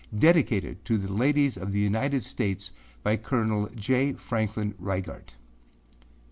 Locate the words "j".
3.75-4.13